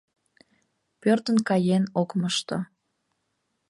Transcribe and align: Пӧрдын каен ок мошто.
Пӧрдын 1.01 1.37
каен 1.47 1.83
ок 2.01 2.09
мошто. 2.19 2.57